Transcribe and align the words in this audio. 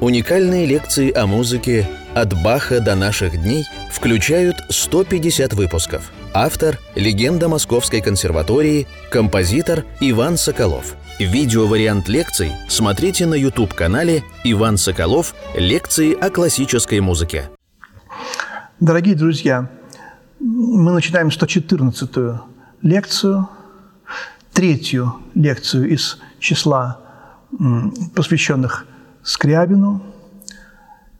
Уникальные 0.00 0.64
лекции 0.64 1.12
о 1.12 1.26
музыке 1.26 1.88
«От 2.14 2.32
Баха 2.44 2.78
до 2.78 2.94
наших 2.94 3.32
дней» 3.42 3.64
включают 3.90 4.54
150 4.68 5.54
выпусков. 5.54 6.12
Автор– 6.32 6.78
легенда 6.94 7.48
Московской 7.48 8.00
консерватории, 8.00 8.86
композитор 9.10 9.84
Иван 9.98 10.36
Соколов. 10.36 10.94
Видеовариант 11.18 12.08
лекций 12.08 12.52
смотрите 12.68 13.26
на 13.26 13.34
YouTube-канале 13.34 14.22
«Иван 14.44 14.76
Соколов. 14.76 15.34
Лекции 15.56 16.14
о 16.14 16.30
классической 16.30 17.00
музыке». 17.00 17.50
Дорогие 18.78 19.16
друзья, 19.16 19.68
мы 20.38 20.92
начинаем 20.92 21.26
114-ю 21.26 22.42
лекцию, 22.82 23.48
третью 24.52 25.16
лекцию 25.34 25.88
из 25.90 26.20
числа 26.38 27.00
посвященных 28.14 28.86
Скрябину. 29.28 30.00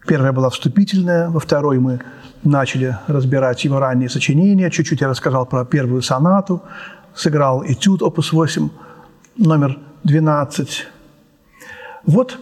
Первая 0.06 0.32
была 0.32 0.48
вступительная, 0.48 1.28
во 1.28 1.40
второй 1.40 1.78
мы 1.78 2.00
начали 2.42 2.96
разбирать 3.06 3.62
его 3.64 3.80
ранние 3.80 4.08
сочинения. 4.08 4.70
Чуть-чуть 4.70 5.02
я 5.02 5.08
рассказал 5.08 5.44
про 5.44 5.66
первую 5.66 6.00
сонату, 6.00 6.62
сыграл 7.14 7.62
этюд 7.66 8.00
опус 8.02 8.32
8, 8.32 8.70
номер 9.36 9.78
12. 10.04 10.86
Вот 12.06 12.38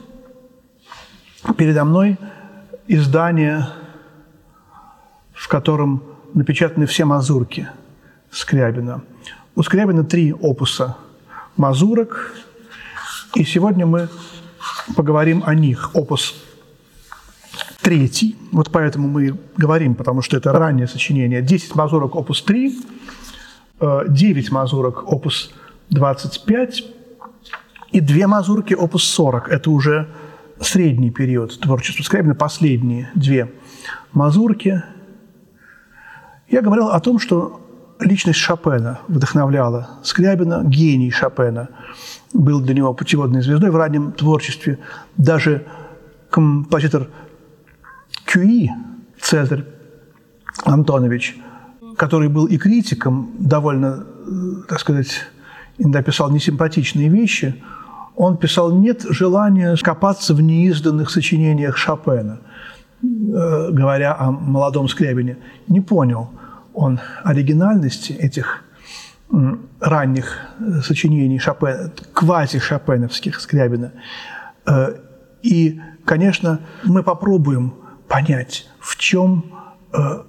передо 1.59 1.85
мной 1.85 2.17
издание, 2.87 3.67
в 5.33 5.49
котором 5.49 6.01
напечатаны 6.33 6.87
все 6.87 7.05
мазурки 7.05 7.69
Скрябина. 8.31 9.03
У 9.57 9.65
Скрябина 9.65 10.05
три 10.05 10.33
опуса 10.33 10.97
мазурок, 11.57 12.35
и 13.35 13.43
сегодня 13.43 13.85
мы 13.85 14.09
поговорим 14.97 15.43
о 15.47 15.55
них. 15.55 15.91
Опус 15.95 16.35
третий, 17.81 18.37
вот 18.53 18.71
поэтому 18.71 19.09
мы 19.09 19.39
говорим, 19.57 19.95
потому 19.95 20.23
что 20.23 20.37
это 20.37 20.53
раннее 20.53 20.87
сочинение. 20.87 21.43
10 21.43 21.75
мазурок 21.75 22.17
опус 22.17 22.43
3, 22.43 22.79
9 24.09 24.51
мазурок 24.51 25.13
опус 25.13 25.53
25 25.91 26.85
и 27.93 28.01
2 28.01 28.27
мазурки 28.27 28.75
опус 28.75 29.05
40. 29.05 29.49
Это 29.49 29.71
уже 29.71 30.09
средний 30.61 31.11
период 31.11 31.59
творчества 31.61 32.03
Скрябина, 32.03 32.35
последние 32.35 33.11
две 33.15 33.53
мазурки. 34.13 34.83
Я 36.49 36.63
говорил 36.63 36.89
о 36.89 37.01
том, 37.01 37.19
что 37.19 37.66
личность 38.01 38.39
Шопена 38.39 39.01
вдохновляла 39.09 39.89
Скрябина, 40.03 40.63
гений 40.65 41.11
Шопена– 41.11 41.69
был 42.37 42.61
для 42.61 42.75
него 42.75 42.95
путеводной 42.95 43.43
звездой 43.43 43.71
в 43.71 43.77
раннем 43.77 44.13
творчестве. 44.13 44.79
Даже 45.17 45.67
композитор 46.31 47.09
Кюи, 48.25 48.71
Цезарь 49.21 49.65
Антонович, 50.65 51.37
который 51.97 52.29
был 52.29 52.47
и 52.47 52.59
критиком, 52.59 53.31
довольно, 53.39 54.07
так 54.69 54.81
сказать, 54.81 55.25
иногда 55.79 56.03
писал 56.03 56.31
несимпатичные 56.31 57.09
вещи, 57.09 57.63
он 58.15 58.39
писал 58.39 58.73
«нет 58.73 59.05
желания 59.11 59.77
копаться 59.77 60.35
в 60.35 60.41
неизданных 60.41 61.11
сочинениях 61.11 61.77
Шопена», 61.77 62.39
э, 63.03 63.71
говоря 63.73 64.17
о 64.19 64.31
молодом 64.31 64.89
Скрябине. 64.89 65.37
Не 65.69 65.83
понял 65.83 66.31
он 66.77 67.01
оригинальности 67.25 68.13
этих 68.13 68.63
ранних 69.81 70.39
э, 70.61 70.83
сочинений 70.83 71.39
Шопена, 71.39 71.91
квази-шопеновских 72.13 73.41
Скрябина. 73.41 73.93
Э, 74.67 74.95
и, 75.43 75.81
конечно, 76.05 76.61
мы 76.85 77.03
попробуем 77.03 77.75
понять, 78.09 78.69
в 78.79 78.97
чем 78.97 79.47
э, 79.93 80.23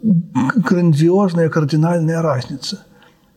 грандиозная 0.00 1.50
кардинальная 1.50 2.22
разница 2.22 2.86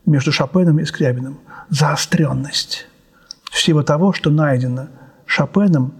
между 0.06 0.32
Шопеном 0.32 0.78
и 0.78 0.84
Скрябиным. 0.86 1.40
Заостренность 1.68 2.86
всего 3.50 3.82
того, 3.82 4.14
что 4.14 4.30
найдено 4.30 4.88
Шопеном, 5.26 5.94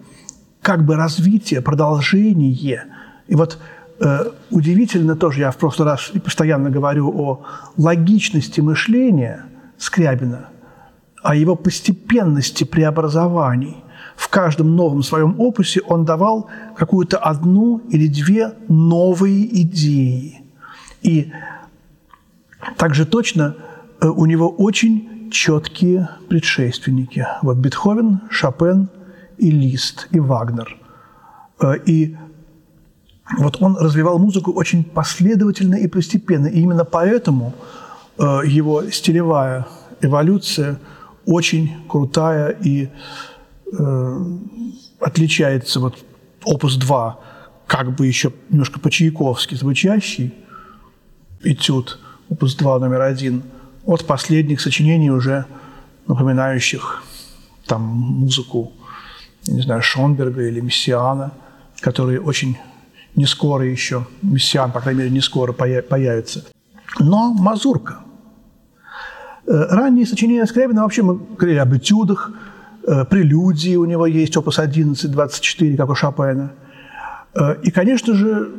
как 0.62 0.87
бы 0.87 0.97
развитие, 0.97 1.61
продолжение. 1.61 2.87
И 3.27 3.34
вот 3.34 3.59
удивительно 4.50 5.16
тоже, 5.16 5.41
я 5.41 5.50
в 5.50 5.56
прошлый 5.56 5.88
раз 5.88 6.10
постоянно 6.25 6.70
говорю 6.70 7.08
о 7.08 7.44
логичности 7.76 8.60
мышления 8.60 9.47
Скрябина, 9.78 10.48
о 11.22 11.34
его 11.34 11.56
постепенности 11.56 12.64
преобразований. 12.64 13.76
В 14.16 14.28
каждом 14.28 14.76
новом 14.76 15.03
своем 15.03 15.41
опусе 15.41 15.80
он 15.80 16.04
давал 16.04 16.48
какую-то 16.76 17.19
одну 17.19 17.78
или 17.91 18.06
две 18.06 18.53
новые 18.69 19.62
идеи. 19.62 20.42
И 21.03 21.32
также 22.76 23.06
точно 23.06 23.56
э, 24.00 24.06
у 24.06 24.26
него 24.26 24.48
очень 24.48 25.30
четкие 25.30 26.09
предшественники. 26.28 27.26
Вот 27.42 27.56
Бетховен, 27.56 28.20
Шопен 28.30 28.88
и 29.38 29.50
Лист, 29.50 30.09
и 30.10 30.20
Вагнер. 30.20 30.76
Э, 31.60 31.76
и 31.84 32.16
вот 33.38 33.60
он 33.60 33.76
развивал 33.76 34.19
музыку 34.19 34.53
очень 34.53 34.84
последовательно 34.84 35.76
и 35.76 35.87
постепенно. 35.87 36.47
И 36.47 36.60
именно 36.60 36.84
поэтому 36.84 37.54
э, 38.19 38.41
его 38.44 38.91
стилевая 38.91 39.66
эволюция 40.00 40.78
очень 41.25 41.84
крутая 41.88 42.50
и 42.50 42.88
э, 43.72 44.19
отличается 45.00 45.81
вот 45.81 45.97
опус 46.44 46.76
2, 46.76 47.21
как 47.66 47.94
бы 47.94 48.06
еще 48.06 48.32
немножко 48.50 48.81
по-чайковски 48.81 49.54
звучащий 49.54 50.34
этюд, 51.42 51.98
опус 52.28 52.54
2 52.54 52.78
номер 52.78 53.03
один, 53.03 53.42
от 53.84 54.06
последних 54.06 54.60
сочинений 54.60 55.10
уже 55.10 55.47
напоминающих 56.06 57.03
там 57.66 57.82
музыку, 57.82 58.72
не 59.47 59.62
знаю, 59.62 59.82
Шонберга 59.82 60.42
или 60.42 60.60
Мессиана, 60.60 61.32
которые 61.81 62.21
очень 62.21 62.56
не 63.15 63.27
скоро 63.27 63.65
еще, 63.65 64.06
мессиан, 64.23 64.73
по 64.73 64.81
крайней 64.81 65.00
мере, 65.00 65.11
не 65.11 65.21
скоро 65.21 65.53
появится. 65.53 66.45
Но 66.99 67.33
мазурка. 67.33 68.00
Э, 69.47 69.67
ранние 69.71 70.06
сочинения 70.06 70.47
Скрябина, 70.47 70.83
вообще 70.83 71.03
мы 71.03 71.19
говорили 71.37 71.59
об 71.59 71.75
этюдах, 71.75 72.31
э, 72.87 73.05
прелюдии 73.05 73.77
у 73.77 73.84
него 73.84 74.06
есть, 74.06 74.37
опус 74.37 74.59
11, 74.59 75.11
24, 75.11 75.77
как 75.77 75.91
у 75.91 75.95
Шопена. 75.95 76.53
Э, 77.34 77.56
и, 77.62 77.71
конечно 77.71 78.15
же, 78.15 78.51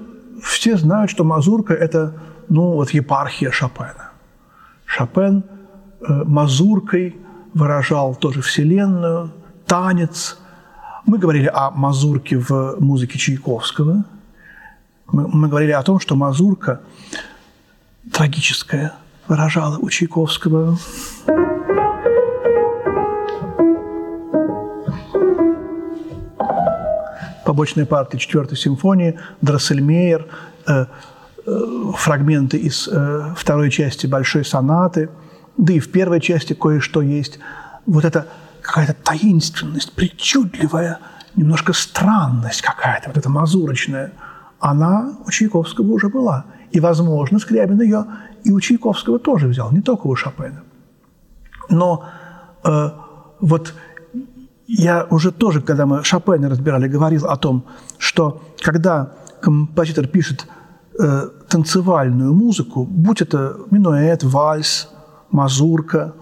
все 0.42 0.78
знают, 0.78 1.10
что 1.10 1.24
мазурка– 1.24 1.74
это, 1.86 2.14
ну, 2.50 2.74
вот 2.74 2.92
епархия 2.92 3.52
Шопена. 3.52 4.12
Шопен 4.86 5.44
мазуркой 6.06 7.16
выражал 7.54 8.16
тоже 8.16 8.42
Вселенную, 8.42 9.32
танец. 9.66 10.38
Мы 11.06 11.18
говорили 11.18 11.50
о 11.54 11.72
мазурке 11.72 12.38
в 12.38 12.76
музыке 12.80 13.18
Чайковского– 13.18 14.04
мы, 15.14 15.28
мы 15.28 15.48
говорили 15.48 15.72
о 15.72 15.84
том, 15.84 16.00
что 16.00 16.16
мазурка 16.16 16.82
трагическая 18.12 18.94
выражала 19.28 19.78
у 19.78 19.90
Чайковского. 19.90 20.78
Побочные 27.46 27.86
партии 27.86 28.18
четвертой 28.18 28.58
симфонии, 28.58 29.20
Дроссельмейер, 29.42 30.28
э, 30.66 30.86
э, 31.46 31.92
фрагменты 31.96 32.58
из 32.58 32.88
э, 32.88 33.34
второй 33.38 33.70
части 33.70 34.08
большой 34.08 34.44
сонаты, 34.44 35.10
да 35.58 35.74
и 35.74 35.80
в 35.80 35.92
первой 35.92 36.22
части 36.22 36.54
кое-что 36.54 37.02
есть. 37.02 37.38
Вот 37.86 38.06
это 38.06 38.28
какая-то 38.62 38.94
таинственность, 38.94 39.94
причудливая, 39.94 41.00
немножко 41.36 41.74
странность 41.74 42.62
какая-то, 42.62 43.10
вот 43.10 43.18
эта 43.18 43.30
мазурочная– 43.30 44.12
она 44.64 45.18
у 45.28 45.30
Чайковского 45.30 45.92
уже 45.92 46.08
была. 46.08 46.46
И, 46.72 46.80
возможно, 46.80 47.38
Скрябин 47.38 47.82
ее 47.82 48.06
и 48.46 48.52
у 48.52 48.60
Чайковского 48.62 49.20
тоже 49.20 49.48
взял, 49.48 49.72
не 49.72 49.82
только 49.82 50.08
у 50.08 50.16
Шопена. 50.16 50.64
Но 51.70 52.06
э, 52.64 52.90
вот 53.42 53.74
я 54.68 55.06
уже 55.10 55.32
тоже, 55.32 55.62
когда 55.62 55.86
мы 55.86 56.04
Шопена 56.04 56.50
разбирали, 56.50 56.88
говорил 56.88 57.26
о 57.26 57.36
том, 57.36 57.66
что 57.98 58.42
когда 58.62 59.12
композитор 59.42 60.08
пишет 60.08 60.48
э, 60.98 61.30
танцевальную 61.50 62.34
музыку, 62.34 62.86
будь 62.86 63.22
это 63.22 63.58
минуэт, 63.70 64.24
вальс, 64.24 64.90
мазурка, 65.30 66.14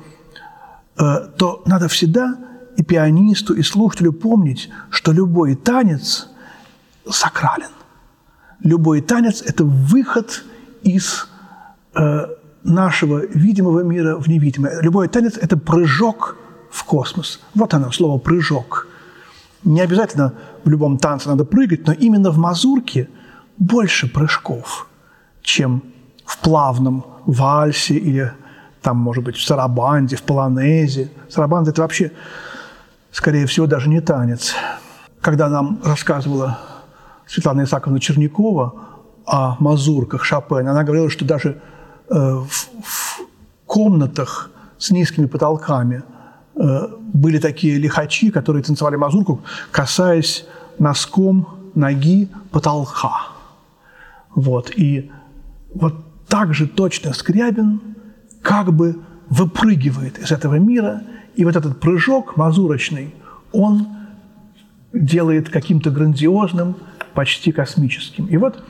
э, 0.97 1.27
то 1.37 1.61
надо 1.67 1.87
всегда 1.87 2.37
и 2.75 2.83
пианисту, 2.83 3.53
и 3.53 3.61
слушателю 3.61 4.13
помнить, 4.13 4.69
что 4.89 5.11
любой 5.11 5.55
танец 5.55 6.27
сакрален 7.07 7.69
любой 8.63 9.01
танец– 9.01 9.41
это 9.45 9.63
выход 9.63 10.43
из 10.83 11.27
э, 11.95 12.27
нашего 12.63 13.25
видимого 13.25 13.81
мира 13.81 14.17
в 14.17 14.27
невидимое. 14.27 14.81
Любой 14.81 15.07
танец– 15.07 15.37
это 15.41 15.57
прыжок 15.57 16.37
в 16.69 16.83
космос. 16.83 17.39
Вот 17.55 17.73
оно, 17.73 17.91
слово 17.91 18.19
«прыжок». 18.19 18.87
Не 19.63 19.81
обязательно 19.81 20.33
в 20.63 20.69
любом 20.69 20.97
танце 20.97 21.29
надо 21.29 21.45
прыгать, 21.45 21.85
но 21.85 21.93
именно 21.93 22.31
в 22.31 22.37
мазурке 22.37 23.09
больше 23.57 24.11
прыжков, 24.11 24.87
чем 25.43 25.83
в 26.25 26.39
плавном 26.39 27.05
вальсе 27.25 27.95
или 27.95 28.33
там, 28.81 28.97
может 28.97 29.23
быть, 29.23 29.35
в 29.35 29.45
сарабанде, 29.45 30.15
в 30.15 30.23
полонезе. 30.23 31.11
Сарабанда– 31.29 31.69
это 31.71 31.83
вообще, 31.83 32.11
скорее 33.11 33.45
всего, 33.45 33.67
даже 33.67 33.87
не 33.89 34.01
танец. 34.01 34.55
Когда 35.19 35.47
нам 35.49 35.79
рассказывала 35.83 36.57
Светлана 37.31 37.63
Исаковна 37.63 37.99
Чернякова 37.99 38.73
о 39.25 39.55
мазурках 39.59 40.25
Шопена, 40.25 40.71
она 40.71 40.83
говорила, 40.83 41.09
что 41.09 41.23
даже 41.23 41.61
э, 42.09 42.13
в, 42.13 42.69
комнатах 43.65 44.51
с 44.77 44.91
низкими 44.91 45.27
потолками 45.27 46.03
э, 46.55 46.87
были 47.13 47.37
такие 47.37 47.77
лихачи, 47.77 48.31
которые 48.31 48.63
танцевали 48.63 48.97
мазурку, 48.97 49.39
касаясь 49.71 50.45
носком 50.77 51.47
ноги 51.73 52.27
потолка. 52.51 53.29
Вот. 54.35 54.71
И 54.75 55.09
вот 55.73 55.93
так 56.27 56.53
же 56.53 56.67
точно 56.67 57.13
Скрябин 57.13 57.79
как 58.41 58.73
бы 58.73 58.99
выпрыгивает 59.29 60.19
из 60.19 60.31
этого 60.33 60.55
мира, 60.55 61.01
и 61.35 61.45
вот 61.45 61.55
этот 61.55 61.79
прыжок 61.79 62.35
мазурочный, 62.35 63.15
он 63.53 63.87
делает 64.91 65.49
каким-то 65.49 65.91
грандиозным, 65.91 66.75
почти 67.13 67.51
космическим. 67.51 68.25
И 68.27 68.37
вот 68.37 68.63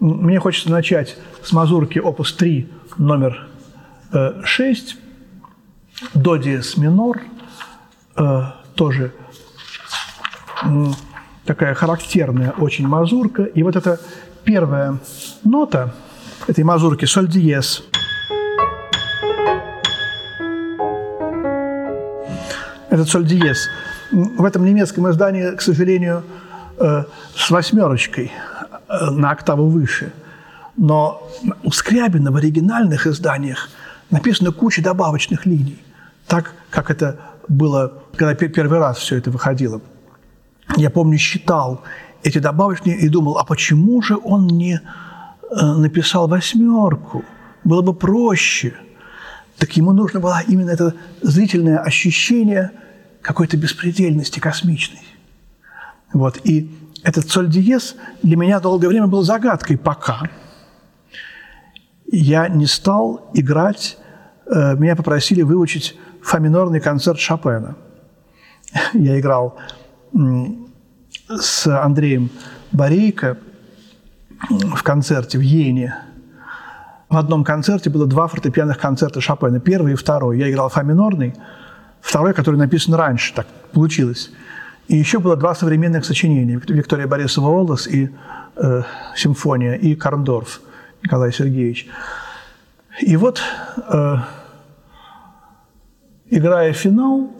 мне 0.00 0.38
хочется 0.38 0.70
начать 0.70 1.16
с 1.42 1.52
мазурки 1.52 1.98
опус 1.98 2.32
3, 2.32 2.68
номер 2.98 3.46
6, 4.44 4.96
до 6.14 6.36
диез 6.36 6.76
минор, 6.76 7.20
э, 8.16 8.42
тоже 8.74 9.12
такая 11.44 11.74
характерная 11.74 12.52
очень 12.52 12.86
мазурка. 12.86 13.44
И 13.44 13.62
вот 13.62 13.76
эта 13.76 14.00
первая 14.44 14.98
нота 15.44 15.94
этой 16.46 16.64
мазурки, 16.64 17.04
соль 17.04 17.28
диез– 17.28 17.84
этот 22.90 23.08
соль 23.08 23.24
диез. 23.24 23.68
В 24.10 24.44
этом 24.44 24.64
немецком 24.64 25.10
издании, 25.10 25.54
к 25.54 25.60
сожалению, 25.60 26.22
э, 26.22 26.47
с 27.36 27.50
восьмерочкой 27.50 28.30
э, 28.88 29.10
на 29.10 29.30
октаву 29.30 29.68
выше. 29.68 30.12
Но 30.76 31.28
у 31.62 31.70
Скрябина 31.72 32.30
в 32.30 32.36
оригинальных 32.36 33.06
изданиях 33.06 33.68
написано 34.10 34.52
куча 34.52 34.82
добавочных 34.82 35.46
линий, 35.46 35.78
так 36.26 36.54
как 36.70 36.90
это 36.90 37.18
было, 37.48 37.92
когда 38.16 38.34
первый 38.34 38.78
раз 38.78 38.98
все 38.98 39.16
это 39.16 39.30
выходило. 39.30 39.80
Я 40.76 40.90
помню, 40.90 41.18
считал 41.18 41.82
эти 42.22 42.38
добавочные 42.38 42.96
и 42.96 43.08
думал, 43.08 43.38
а 43.38 43.44
почему 43.44 44.02
же 44.02 44.16
он 44.16 44.46
не 44.46 44.74
э, 44.74 45.64
написал 45.64 46.28
восьмерку? 46.28 47.24
Было 47.64 47.82
бы 47.82 47.94
проще– 47.94 48.74
так 49.58 49.76
ему 49.76 49.92
нужно 49.92 50.20
было 50.20 50.40
именно 50.46 50.70
это 50.70 50.94
зрительное 51.20 51.78
ощущение 51.78 52.70
какой-то 53.22 53.56
беспредельности 53.56 54.38
космичной. 54.38 55.02
Вот. 56.12 56.40
И 56.44 56.70
этот 57.02 57.30
соль 57.30 57.48
диез 57.48 57.96
для 58.22 58.36
меня 58.36 58.60
долгое 58.60 58.88
время 58.88 59.06
был 59.06 59.22
загадкой, 59.22 59.78
пока 59.78 60.22
я 62.10 62.48
не 62.48 62.66
стал 62.66 63.30
играть, 63.34 63.98
э, 64.46 64.74
меня 64.76 64.96
попросили 64.96 65.42
выучить 65.42 65.96
фа 66.22 66.38
минорный 66.38 66.80
концерт 66.80 67.18
Шопена. 67.18 67.76
Я 68.94 69.20
играл 69.20 69.58
с 71.28 71.66
Андреем 71.66 72.30
Борейко 72.72 73.36
в 74.48 74.82
концерте 74.82 75.38
в 75.38 75.42
Йене– 75.42 75.94
в 77.08 77.16
одном 77.16 77.42
концерте 77.42 77.88
было 77.88 78.06
два 78.06 78.26
фортепианных 78.26 78.78
концерта 78.78 79.20
Шопена, 79.20 79.60
первый 79.60 79.94
и 79.94 79.96
второй. 79.96 80.38
Я 80.38 80.50
играл 80.50 80.68
фа 80.68 80.82
минорный, 80.82 81.34
второй, 82.02 82.34
который 82.34 82.56
написан 82.56 82.94
раньше, 82.94 83.32
так 83.34 83.46
получилось. 83.72 84.30
И 84.88 84.96
еще 84.96 85.18
было 85.18 85.36
два 85.36 85.54
современных 85.54 86.06
сочинения. 86.06 86.60
Виктория 86.66 87.06
Борисова 87.06 87.48
«Олос» 87.48 87.86
и 87.86 88.10
э, 88.56 88.82
«Симфония», 89.14 89.74
и 89.74 89.94
«Карндорф» 89.94 90.62
Николай 91.02 91.30
Сергеевич. 91.30 91.86
И 93.02 93.16
вот, 93.18 93.40
э, 93.86 94.16
играя 96.30 96.72
финал, 96.72 97.30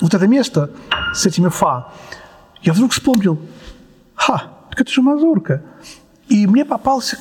вот 0.00 0.14
это 0.14 0.26
место 0.26 0.70
с 1.14 1.24
этими 1.24 1.48
фа, 1.48 1.90
я 2.60 2.74
вдруг 2.74 2.92
вспомнил, 2.92 3.40
ха, 4.14 4.42
так 4.68 4.82
это 4.82 4.92
же 4.92 5.00
мазурка. 5.00 5.62
И 6.28 6.46
мне 6.46 6.66
попался 6.66 7.16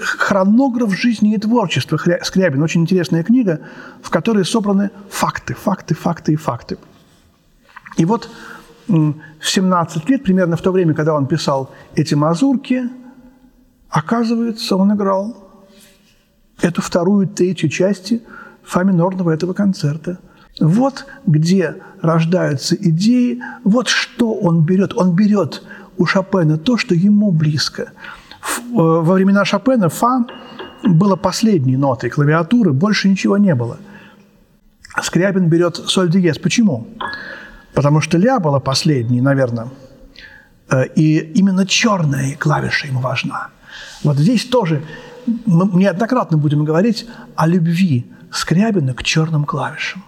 хронограф 0.00 0.94
жизни 0.94 1.34
и 1.34 1.38
творчества 1.38 1.98
Скрябин. 2.22 2.62
Очень 2.62 2.82
интересная 2.82 3.22
книга, 3.22 3.60
в 4.02 4.10
которой 4.10 4.44
собраны 4.44 4.90
факты, 5.10 5.54
факты, 5.54 5.94
факты 5.94 6.32
и 6.32 6.36
факты. 6.36 6.78
И 7.96 8.04
вот 8.04 8.30
в 8.86 9.14
17 9.42 10.08
лет, 10.08 10.22
примерно 10.22 10.56
в 10.56 10.62
то 10.62 10.72
время, 10.72 10.94
когда 10.94 11.14
он 11.14 11.26
писал 11.26 11.70
эти 11.94 12.14
мазурки, 12.14 12.88
оказывается, 13.90 14.76
он 14.76 14.94
играл 14.94 15.36
эту 16.60 16.82
вторую, 16.82 17.28
третью 17.28 17.68
части 17.68 18.22
фа 18.62 18.82
минорного 18.82 19.30
этого 19.30 19.52
концерта– 19.52 20.18
вот 20.60 21.06
где 21.26 21.76
рождаются 22.00 22.74
идеи, 22.74 23.42
вот 23.64 23.88
что 23.88 24.34
он 24.34 24.64
берет. 24.64 24.92
Он 24.96 25.14
берет 25.14 25.62
у 25.96 26.06
Шопена 26.06 26.58
то, 26.58 26.76
что 26.76 26.94
ему 26.94 27.30
близко. 27.30 27.92
Э, 28.42 28.56
во 28.72 29.14
времена 29.14 29.44
Шопена 29.44 29.88
фа 29.88 30.24
было 30.84 31.16
последней 31.16 31.76
нотой 31.76 32.10
клавиатуры, 32.10 32.72
больше 32.72 33.08
ничего 33.08 33.36
не 33.38 33.54
было. 33.54 33.78
Скрябин 35.02 35.48
берет 35.48 35.76
соль 35.76 36.10
диез. 36.10 36.38
Почему? 36.38 36.86
Потому 37.74 38.00
что 38.00 38.18
ля 38.18 38.40
была 38.40 38.60
последней, 38.60 39.20
наверное, 39.20 39.68
э, 40.70 40.86
и 40.94 41.18
именно 41.18 41.66
черная 41.66 42.34
клавиша 42.36 42.86
ему 42.86 43.00
важна. 43.00 43.48
Вот 44.02 44.16
здесь 44.16 44.44
тоже 44.44 44.82
мы 45.46 45.66
неоднократно 45.80 46.38
будем 46.38 46.64
говорить 46.64 47.06
о 47.36 47.46
любви 47.46 48.06
Скрябина 48.30 48.94
к 48.94 49.02
черным 49.02 49.44
клавишам 49.44 50.02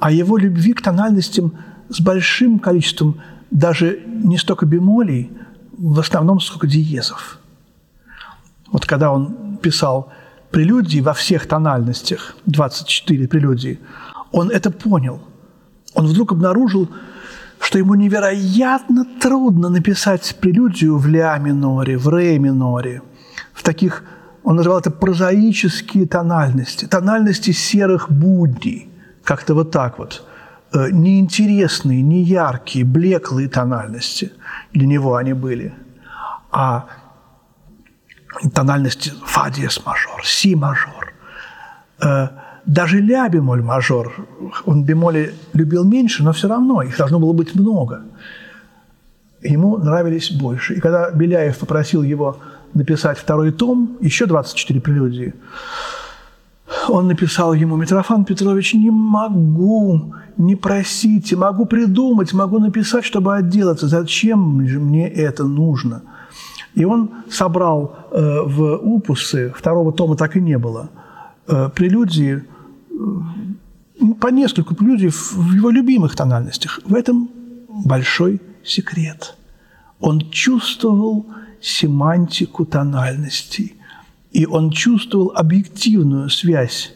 о 0.00 0.10
его 0.10 0.36
любви 0.36 0.72
к 0.72 0.82
тональностям 0.82 1.52
с 1.88 2.00
большим 2.00 2.58
количеством 2.58 3.20
даже 3.50 4.00
не 4.06 4.38
столько 4.38 4.66
бемолей, 4.66 5.30
в 5.78 5.98
основном 5.98 6.40
сколько 6.40 6.66
диезов. 6.66 7.38
Вот 8.70 8.86
когда 8.86 9.10
он 9.12 9.58
писал 9.62 10.12
прелюдии 10.50 11.00
во 11.00 11.12
всех 11.12 11.46
тональностях, 11.46 12.36
24 12.46 13.28
прелюдии, 13.28 13.78
он 14.32 14.50
это 14.50 14.70
понял. 14.70 15.20
Он 15.94 16.06
вдруг 16.06 16.32
обнаружил, 16.32 16.88
что 17.60 17.78
ему 17.78 17.94
невероятно 17.94 19.04
трудно 19.20 19.68
написать 19.68 20.36
прелюдию 20.40 20.96
в 20.98 21.06
ля 21.06 21.38
миноре, 21.38 21.98
в 21.98 22.08
ре 22.08 22.38
миноре, 22.38 23.02
в 23.52 23.62
таких, 23.62 24.04
он 24.42 24.56
называл 24.56 24.78
это 24.80 24.90
прозаические 24.90 26.06
тональности, 26.06 26.86
тональности 26.86 27.52
серых 27.52 28.10
будней– 28.10 28.88
как-то 29.24 29.54
вот 29.54 29.70
так 29.70 29.98
вот. 29.98 30.24
Э, 30.74 30.88
неинтересные, 30.90 32.00
неяркие, 32.00 32.84
блеклые 32.84 33.48
тональности 33.48 34.32
для 34.72 34.86
него 34.86 35.16
они 35.16 35.34
были. 35.34 35.74
А 36.50 36.86
тональности 38.54 39.12
фа 39.26 39.50
диез 39.50 39.84
мажор, 39.84 40.24
си 40.24 40.54
мажор, 40.54 41.12
э, 42.00 42.28
даже 42.64 43.00
ля 43.00 43.28
бемоль 43.28 43.62
мажор, 43.62 44.14
он 44.64 44.84
бемоли 44.84 45.34
любил 45.52 45.84
меньше, 45.84 46.22
но 46.22 46.32
все 46.32 46.48
равно 46.48 46.80
их 46.82 46.96
должно 46.96 47.18
было 47.18 47.34
быть 47.34 47.54
много. 47.54 48.04
Ему 49.42 49.76
нравились 49.76 50.30
больше. 50.30 50.74
И 50.74 50.80
когда 50.80 51.10
Беляев 51.10 51.58
попросил 51.58 52.02
его 52.02 52.38
написать 52.72 53.18
второй 53.18 53.52
том, 53.52 53.98
еще 54.00 54.24
24 54.24 54.80
прелюдии, 54.80 55.34
он 56.88 57.08
написал 57.08 57.54
ему, 57.54 57.76
Митрофан 57.76 58.24
Петрович, 58.24 58.74
не 58.74 58.90
могу, 58.90 60.14
не 60.36 60.56
просите, 60.56 61.36
могу 61.36 61.66
придумать, 61.66 62.32
могу 62.32 62.58
написать, 62.58 63.04
чтобы 63.04 63.36
отделаться. 63.36 63.88
Зачем 63.88 64.66
же 64.66 64.80
мне 64.80 65.08
это 65.08 65.44
нужно? 65.44 66.02
И 66.74 66.84
он 66.84 67.10
собрал 67.30 67.96
э, 68.10 68.40
в 68.46 68.76
упусы, 68.76 69.52
второго 69.56 69.92
тома 69.92 70.16
так 70.16 70.36
и 70.36 70.40
не 70.40 70.58
было, 70.58 70.90
э, 71.46 71.68
прелюдии, 71.74 72.42
э, 72.90 72.94
по 74.20 74.28
нескольку 74.28 74.74
прелюдий 74.74 75.10
в 75.10 75.52
его 75.52 75.70
любимых 75.70 76.16
тональностях. 76.16 76.80
В 76.84 76.94
этом 76.94 77.28
большой 77.84 78.40
секрет. 78.64 79.36
Он 80.00 80.20
чувствовал 80.30 81.26
семантику 81.60 82.64
тональностей 82.64 83.76
И 84.32 84.46
он 84.46 84.70
чувствовал 84.70 85.32
объективную 85.34 86.30
связь 86.30 86.94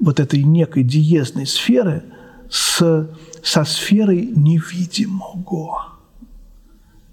вот 0.00 0.20
этой 0.20 0.42
некой 0.42 0.82
диезной 0.82 1.46
сферы 1.46 2.02
с, 2.50 3.08
со 3.42 3.64
сферой 3.64 4.32
невидимого. 4.34 5.92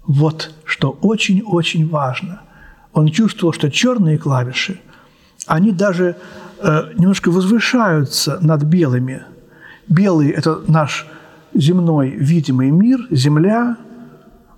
Вот 0.06 0.52
что 0.64 0.90
очень-очень 1.02 1.88
важно. 1.88 2.40
Он 2.92 3.08
чувствовал, 3.08 3.52
что 3.52 3.70
черные 3.70 4.18
клавиши, 4.18 4.80
они 5.46 5.70
даже 5.72 6.16
э, 6.58 6.92
немножко 6.96 7.30
возвышаются 7.30 8.38
над 8.40 8.64
белыми. 8.64 9.22
Белый– 9.88 10.30
это 10.30 10.60
наш 10.66 11.06
земной 11.54 12.10
видимый 12.10 12.70
мир, 12.70 13.06
земля, 13.10 13.76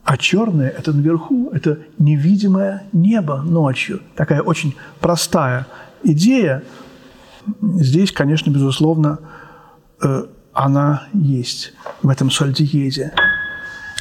а 0.04 0.16
черное– 0.16 0.68
это 0.78 0.92
наверху, 0.92 1.50
это 1.52 1.78
невидимое 1.98 2.84
небо 2.92 3.42
ночью. 3.42 4.00
Такая 4.16 4.42
очень 4.42 4.74
простая 5.00 5.66
идея. 6.02 6.64
Здесь, 7.60 8.10
конечно, 8.12 8.50
безусловно, 8.50 9.20
э, 10.02 10.24
она 10.52 11.08
есть 11.12 11.72
в 12.02 12.08
этом 12.08 12.30
сольдиезе. 12.30 13.12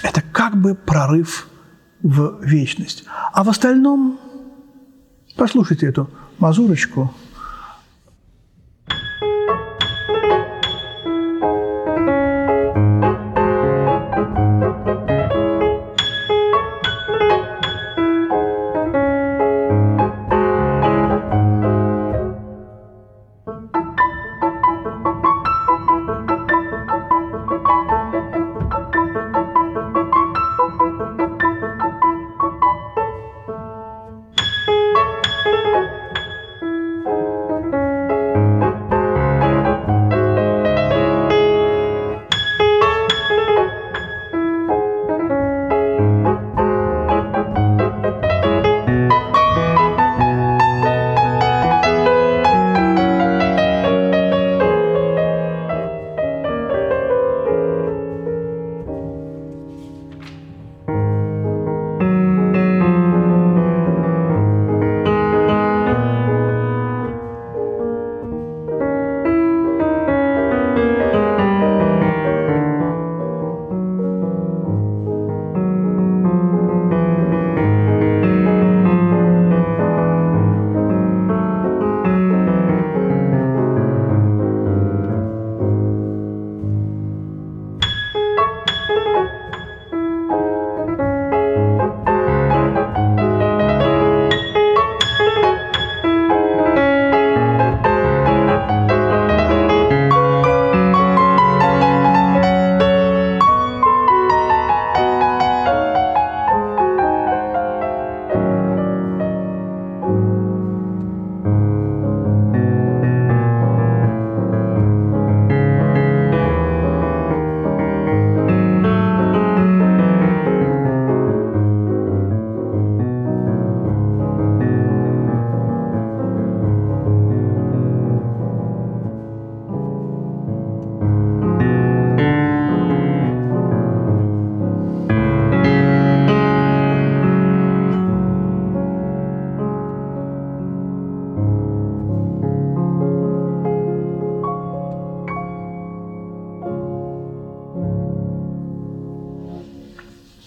Это 0.04 0.22
как 0.22 0.58
бы 0.58 0.76
прорыв 0.76 1.48
в 2.02 2.44
вечность. 2.44 3.04
А 3.32 3.44
в 3.44 3.50
остальном, 3.50 4.20
послушайте 5.36 5.86
эту 5.88 6.10
мазурочку– 6.40 7.14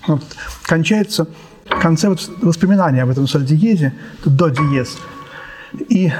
Вот. 0.07 0.23
Кончается 0.63 1.27
в 1.65 1.81
конце 1.81 2.09
вот 2.09 2.31
воспоминания 2.43 3.03
об 3.03 3.11
этом 3.11 3.27
соль 3.27 3.45
диезе, 3.45 3.93
до 4.25 4.49
диез. 4.49 4.99
И 5.89 6.13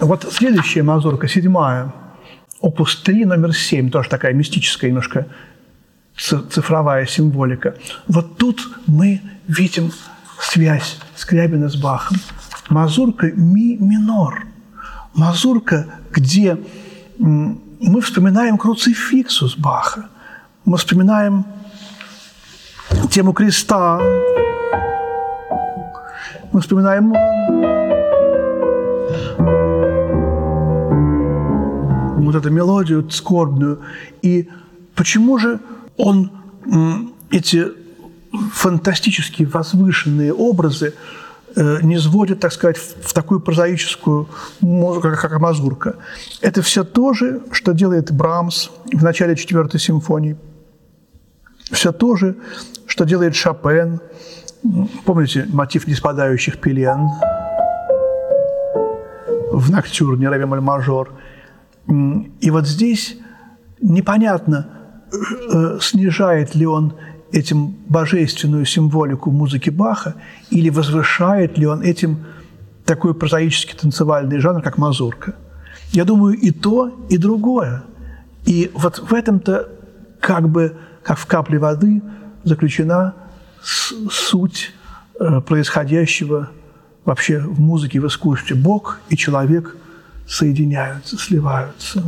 вот 0.00 0.26
следующая 0.32 0.82
мазурка, 0.82 1.28
седьмая, 1.28 1.92
опус 2.60 2.96
3, 2.96 3.24
номер 3.24 3.54
7, 3.54 3.90
тоже 3.90 4.08
такая 4.08 4.32
мистическая 4.34 4.90
немножко 4.90 5.26
цифровая 6.16 7.06
символика. 7.06 7.76
Вот 8.06 8.36
тут 8.36 8.68
мы 8.86 9.22
видим 9.46 9.92
связь 10.38 10.98
Скрябина 11.16 11.68
с 11.68 11.76
Бахом. 11.76 12.18
Мазурка 12.68 13.30
ми 13.34 13.76
минор. 13.76 14.46
Мазурка, 15.14 15.86
где 16.12 16.58
мы 17.18 18.00
вспоминаем 18.00 18.58
круцификсус 18.58 19.56
Баха. 19.56 20.08
Мы 20.64 20.76
вспоминаем 20.76 21.44
тему 23.10 23.32
креста. 23.32 24.00
Мы 26.52 26.60
вспоминаем 26.60 27.12
вот 32.24 32.34
эту 32.34 32.50
мелодию 32.50 33.10
скорбную. 33.10 33.80
И 34.22 34.48
почему 34.94 35.38
же 35.38 35.60
он 35.96 36.30
эти 37.30 37.66
фантастические 38.52 39.48
возвышенные 39.48 40.32
образы 40.32 40.94
э, 41.56 41.78
не 41.82 41.98
сводит, 41.98 42.38
так 42.38 42.52
сказать, 42.52 42.78
в 42.78 43.12
такую 43.12 43.40
прозаическую 43.40 44.28
музыку, 44.60 45.08
как 45.20 45.40
мазурка. 45.40 45.96
Это 46.40 46.62
все 46.62 46.84
то 46.84 47.12
же, 47.12 47.42
что 47.50 47.72
делает 47.72 48.12
Брамс 48.12 48.70
в 48.92 49.02
начале 49.02 49.34
четвертой 49.34 49.80
симфонии. 49.80 50.36
Все 51.72 51.92
то 51.92 52.16
же, 52.16 52.36
что 52.90 53.04
делает 53.04 53.36
Шопен. 53.36 54.00
Помните 55.04 55.46
мотив 55.52 55.86
неспадающих 55.86 56.58
пелен 56.58 57.08
в 59.52 59.70
ноктюрне 59.70 60.28
ре 60.28 60.44
мажор. 60.44 61.12
И 62.40 62.50
вот 62.50 62.66
здесь 62.66 63.16
непонятно, 63.80 64.66
э, 65.12 65.78
снижает 65.80 66.54
ли 66.54 66.66
он 66.66 66.94
этим 67.32 67.76
божественную 67.88 68.64
символику 68.66 69.30
музыки 69.30 69.70
Баха 69.70 70.14
или 70.50 70.68
возвышает 70.68 71.56
ли 71.58 71.66
он 71.66 71.82
этим 71.82 72.26
такой 72.84 73.14
прозаический 73.14 73.78
танцевальный 73.78 74.40
жанр, 74.40 74.62
как 74.62 74.78
мазурка. 74.78 75.36
Я 75.92 76.04
думаю, 76.04 76.36
и 76.36 76.50
то, 76.50 77.06
и 77.08 77.18
другое. 77.18 77.84
И 78.46 78.70
вот 78.74 78.98
в 78.98 79.14
этом-то 79.14 79.68
как 80.20 80.48
бы, 80.48 80.76
как 81.04 81.18
в 81.18 81.26
капле 81.26 81.60
воды– 81.60 82.02
заключена 82.44 83.14
суть 83.62 84.72
э, 85.18 85.40
происходящего 85.40 86.50
вообще 87.04 87.38
в 87.38 87.60
музыке, 87.60 88.00
в 88.00 88.06
искусстве. 88.06 88.56
Бог 88.56 89.00
и 89.08 89.16
человек 89.16 89.76
соединяются, 90.26 91.18
сливаются. 91.18 92.02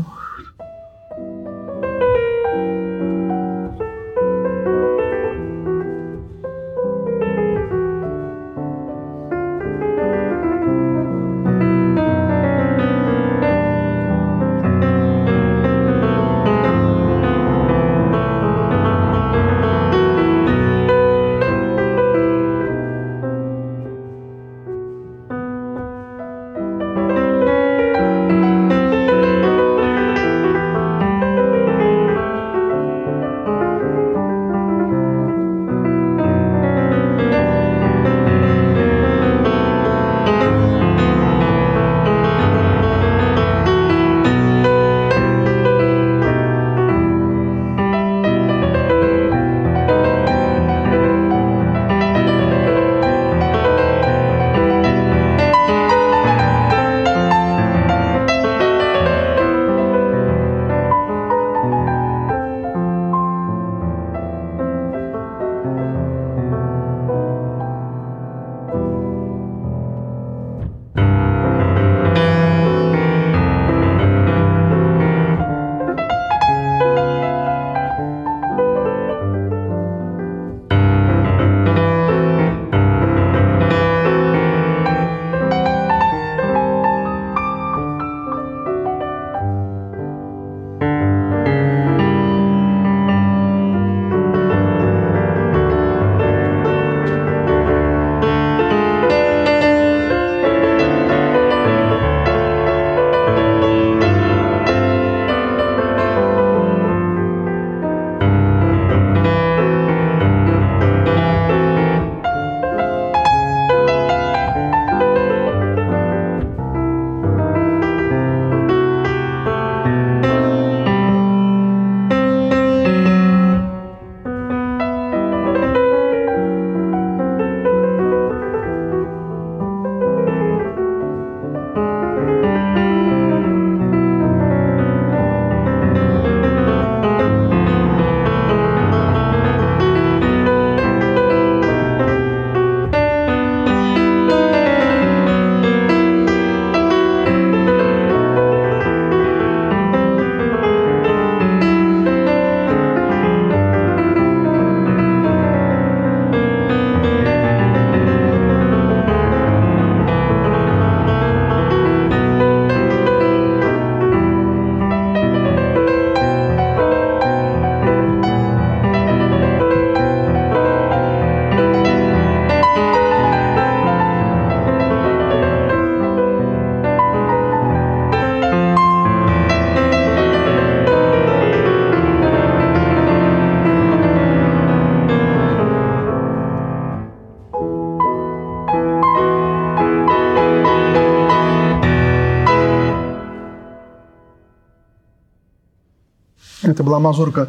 Это 196.82 196.88
была 196.88 196.98
мазурка 196.98 197.48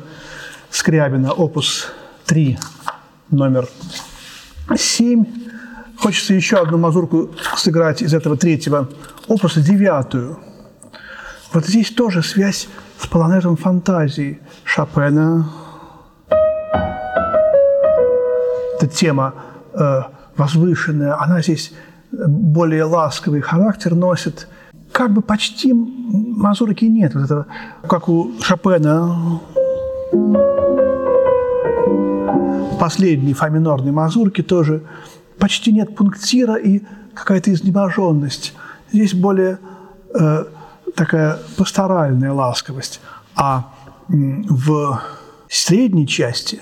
Скрябина, 0.69 1.31
опус 1.31 1.91
3, 2.27 2.59
номер 3.31 3.67
7. 4.77 5.25
Хочется 5.97 6.35
еще 6.35 6.57
одну 6.57 6.77
мазурку 6.77 7.31
сыграть 7.57 8.03
из 8.03 8.13
этого 8.13 8.37
третьего 8.37 8.87
опуса, 9.27 9.59
девятую. 9.59 10.37
Вот 11.51 11.65
здесь 11.65 11.89
тоже 11.89 12.21
связь 12.21 12.67
с 12.99 13.07
полонезом 13.07 13.57
фантазии 13.57 14.39
Шопена. 14.65 15.49
Эта 18.75 18.85
тема 18.85 19.33
э, 19.73 20.01
возвышенная, 20.37 21.19
она 21.19 21.41
здесь 21.41 21.73
более 22.11 22.83
ласковый 22.83 23.41
характер 23.41 23.95
носит. 23.95 24.47
Как 24.93 25.11
бы 25.11 25.21
почти 25.21 25.73
мазурки 25.73 26.85
нет. 26.85 27.15
Вот 27.15 27.23
это, 27.23 27.47
как 27.87 28.07
у 28.07 28.31
Шопена 28.41 29.41
последней 32.79 33.33
фа 33.33 33.49
минорной 33.49 33.91
мазурки 33.91 34.43
тоже 34.43 34.83
почти 35.39 35.71
нет 35.71 35.95
пунктира 35.95 36.55
и 36.55 36.83
какая-то 37.15 37.51
изнеможенность. 37.51 38.53
Здесь 38.91 39.13
более 39.13 39.57
э, 40.13 40.45
такая 40.95 41.39
пасторальная 41.57 42.31
ласковость. 42.31 43.01
А 43.35 43.73
в 44.07 45.01
средней 45.49 46.07
части, 46.07 46.61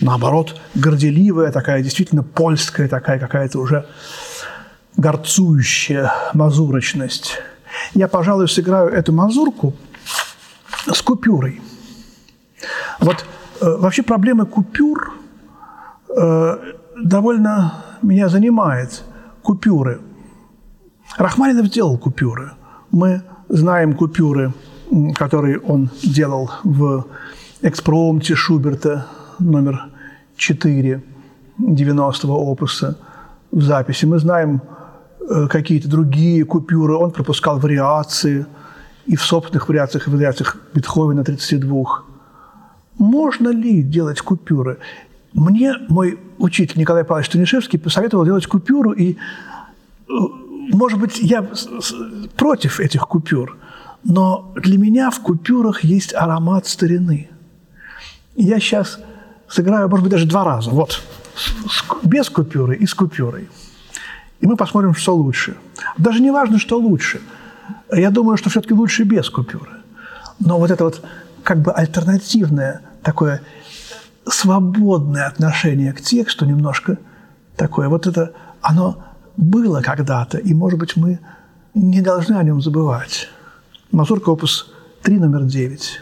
наоборот, 0.00 0.58
горделивая 0.74 1.52
такая, 1.52 1.82
действительно 1.82 2.22
польская 2.22 2.88
такая 2.88 3.18
какая-то 3.18 3.58
уже 3.58 3.86
горцующая 4.96 6.12
мазурочность. 6.34 7.38
Я, 7.94 8.08
пожалуй, 8.08 8.48
сыграю 8.48 8.88
эту 8.88 9.12
мазурку 9.12 9.74
с 10.92 11.02
купюрой. 11.02 11.60
Вот 13.00 13.26
э, 13.60 13.76
вообще 13.78 14.02
проблема 14.02 14.46
купюр 14.46 15.12
э, 16.08 16.56
довольно 17.02 17.84
меня 18.02 18.28
занимает. 18.28 19.02
Купюры. 19.42 20.00
Рахманинов 21.16 21.68
делал 21.68 21.98
купюры. 21.98 22.52
Мы 22.90 23.22
знаем 23.48 23.94
купюры, 23.94 24.52
которые 25.14 25.58
он 25.58 25.90
делал 26.02 26.50
в 26.64 27.06
экспромте 27.62 28.34
Шуберта 28.34 29.06
номер 29.38 29.88
4 30.36 31.02
90-го 31.58 32.34
опуса 32.34 32.98
в 33.52 33.62
записи. 33.62 34.04
Мы 34.06 34.18
знаем 34.18 34.60
какие-то 35.48 35.88
другие 35.88 36.44
купюры. 36.44 36.94
Он 36.94 37.10
пропускал 37.10 37.58
вариации 37.58 38.46
и 39.06 39.16
в 39.16 39.22
собственных 39.22 39.68
вариациях, 39.68 40.06
и 40.06 40.10
в 40.10 40.14
вариациях 40.14 40.56
Бетховена 40.74 41.24
32. 41.24 41.84
Можно 42.98 43.48
ли 43.48 43.82
делать 43.82 44.20
купюры? 44.20 44.78
Мне 45.32 45.74
мой 45.88 46.18
учитель 46.38 46.78
Николай 46.78 47.04
Павлович 47.04 47.28
Станишевский 47.28 47.78
посоветовал 47.78 48.24
делать 48.24 48.46
купюру, 48.46 48.92
и, 48.92 49.12
э, 49.12 50.12
может 50.72 50.98
быть, 50.98 51.18
я 51.18 51.46
против 52.36 52.80
этих 52.80 53.02
купюр, 53.06 53.56
но 54.02 54.52
для 54.56 54.78
меня 54.78 55.10
в 55.10 55.20
купюрах 55.20 55.84
есть 55.84 56.14
аромат 56.14 56.66
старины. 56.66 57.28
Я 58.34 58.60
сейчас 58.60 58.98
сыграю, 59.48 59.88
может 59.88 60.04
быть, 60.04 60.12
даже 60.12 60.26
два 60.26 60.44
раза. 60.44 60.70
Вот, 60.70 61.02
без 62.02 62.30
купюры 62.30 62.76
и 62.76 62.86
с 62.86 62.94
купюрой. 62.94 63.48
И 64.40 64.46
мы 64.46 64.56
посмотрим, 64.56 64.94
что 64.94 65.14
лучше. 65.14 65.56
Даже 65.98 66.20
не 66.20 66.30
важно, 66.30 66.58
что 66.58 66.78
лучше. 66.78 67.20
Я 67.92 68.10
думаю, 68.10 68.36
что 68.36 68.50
все-таки 68.50 68.74
лучше 68.74 69.04
без 69.04 69.30
купюры. 69.30 69.70
Но 70.38 70.58
вот 70.58 70.70
это 70.70 70.84
вот 70.84 71.02
как 71.42 71.62
бы 71.62 71.72
альтернативное 71.72 72.82
такое 73.02 73.40
свободное 74.28 75.26
отношение 75.26 75.92
к 75.92 76.00
тексту 76.00 76.44
немножко 76.44 76.98
такое. 77.56 77.88
Вот 77.88 78.06
это, 78.06 78.32
оно 78.60 79.04
было 79.36 79.80
когда-то, 79.80 80.38
и, 80.38 80.54
может 80.54 80.78
быть, 80.78 80.96
мы 80.96 81.20
не 81.74 82.00
должны 82.00 82.34
о 82.34 82.42
нем 82.42 82.60
забывать. 82.60 83.28
Мазурка 83.92 84.30
опус 84.30 84.72
3, 85.02 85.18
номер 85.18 85.44
9. 85.44 86.00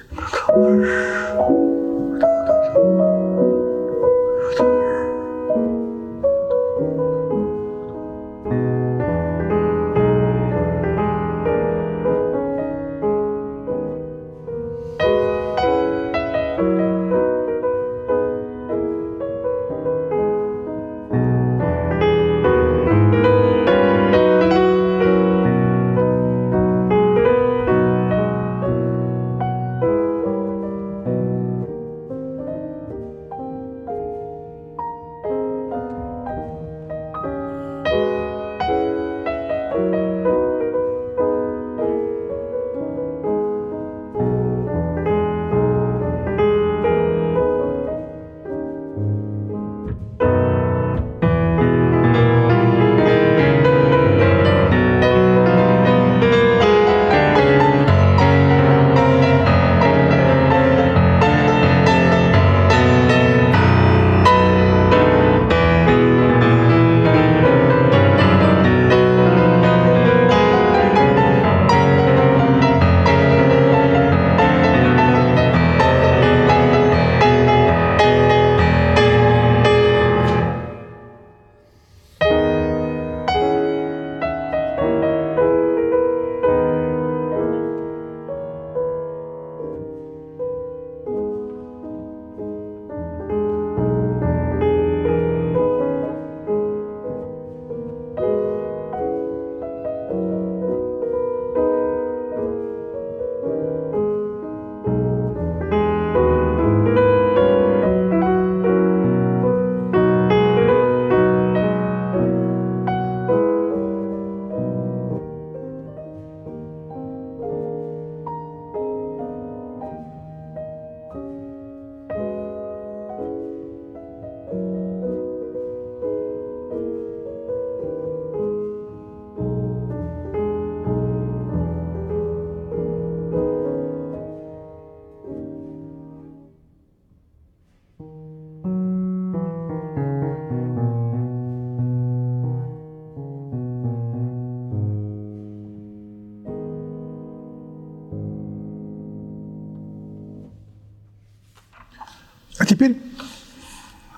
Теперь 152.74 153.00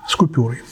с 0.07 0.15
купюрой. 0.15 0.63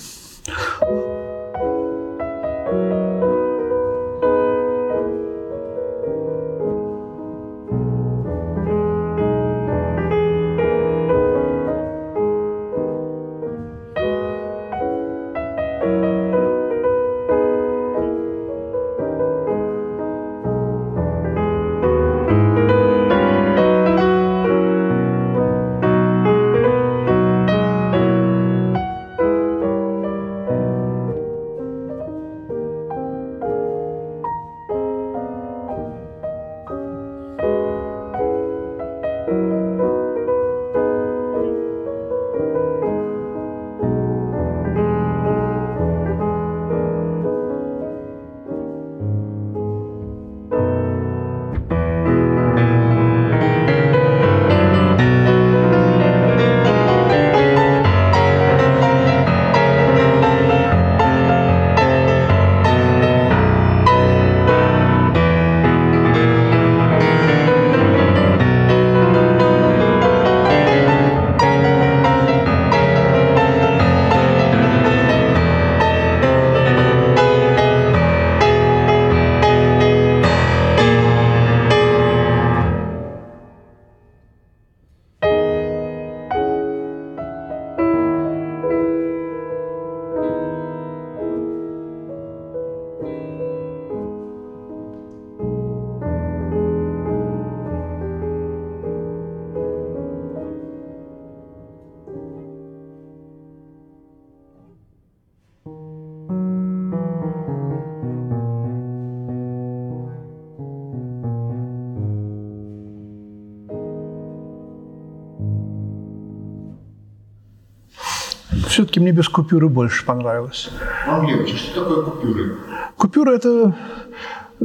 Мне 119.05 119.11
без 119.11 119.29
купюры 119.29 119.69
больше 119.69 120.03
понравилось. 120.03 120.71
Вам 121.07 121.27
легче. 121.27 121.55
Что 121.55 121.83
такое 121.83 122.03
купюры? 122.05 122.57
Купюра– 122.97 123.31
это 123.35 123.75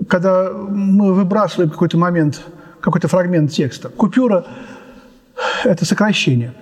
когда 0.08 0.50
мы 0.50 1.12
выбрасываем 1.12 1.70
какой-то 1.70 1.98
момент, 1.98 2.40
какой-то 2.80 3.06
фрагмент 3.08 3.52
текста. 3.52 3.90
Купюра– 3.90 4.46
это 5.64 5.84
сокращение. 5.84 6.54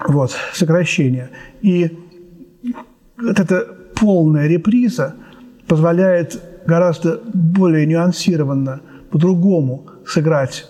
Вот, 0.00 0.34
сокращение. 0.54 1.28
И 1.60 1.98
вот 3.18 3.38
эта 3.38 3.66
полная 3.94 4.46
реприза 4.46 5.14
позволяет 5.66 6.42
гораздо 6.64 7.20
более 7.34 7.84
нюансированно, 7.84 8.80
по-другому 9.10 9.90
сыграть 10.06 10.66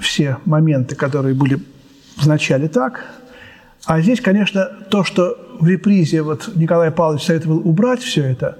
все 0.00 0.38
моменты, 0.46 0.94
которые 0.94 1.34
были 1.34 1.60
в 2.16 2.26
начале 2.26 2.68
так. 2.68 3.04
А 3.84 4.00
здесь, 4.00 4.20
конечно, 4.20 4.64
то, 4.90 5.04
что 5.04 5.56
в 5.60 5.66
репризе 5.66 6.22
вот 6.22 6.50
Николай 6.54 6.90
Павлович 6.90 7.24
советовал 7.24 7.58
убрать 7.58 8.02
все 8.02 8.24
это, 8.24 8.58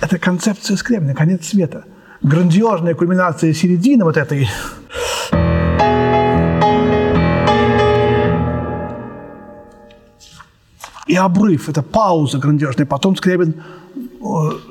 это 0.00 0.18
концепция 0.18 0.76
Скрябина, 0.76 1.14
конец 1.14 1.46
света. 1.46 1.84
Грандиозная 2.22 2.94
кульминация 2.94 3.52
середины 3.52 4.04
вот 4.04 4.16
этой 4.16 4.48
и 11.06 11.16
обрыв, 11.16 11.68
это 11.68 11.82
пауза 11.82 12.38
грандиозная. 12.38 12.86
Потом 12.86 13.16
Скрябин 13.16 13.54
э, 13.54 14.00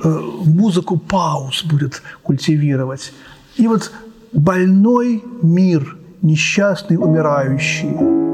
э, 0.04 0.20
музыку 0.46 0.98
пауз 0.98 1.64
будет 1.64 2.02
культивировать. 2.22 3.14
И 3.56 3.68
вот 3.68 3.92
больной 4.32 5.24
мир, 5.42 5.96
несчастный, 6.22 6.98
умирающий. 6.98 8.33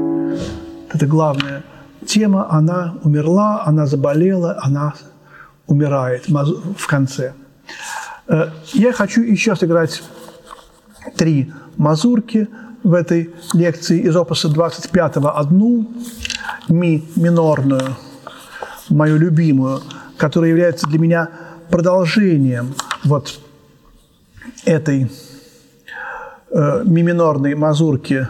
Это 0.92 1.06
главная 1.06 1.62
тема. 2.06 2.50
Она 2.50 2.94
умерла, 3.04 3.62
она 3.64 3.86
заболела, 3.86 4.58
она 4.60 4.94
умирает 5.66 6.26
в 6.28 6.86
конце. 6.86 7.32
Э, 8.26 8.50
я 8.72 8.92
хочу 8.92 9.22
еще 9.22 9.54
сыграть 9.54 10.02
три 11.16 11.52
мазурки 11.76 12.48
в 12.82 12.94
этой 12.94 13.30
лекции 13.52 14.00
из 14.00 14.16
опуса 14.16 14.48
25 14.48 15.16
одну 15.16 15.88
ми 16.68 17.04
минорную, 17.16 17.96
мою 18.88 19.16
любимую, 19.18 19.80
которая 20.16 20.50
является 20.50 20.86
для 20.86 20.98
меня 20.98 21.28
продолжением 21.70 22.74
вот 23.04 23.38
этой 24.64 25.10
э, 26.50 26.82
ми 26.84 27.02
минорной 27.02 27.54
мазурки 27.54 28.26